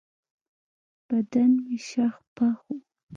بدن 1.07 1.51
مې 1.65 1.77
شخ 1.89 2.15
پخ 2.35 2.59
و. 2.73 2.77